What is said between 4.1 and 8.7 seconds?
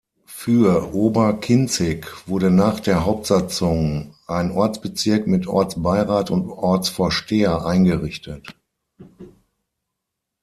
ein Ortsbezirk mit Ortsbeirat und Ortsvorsteher eingerichtet.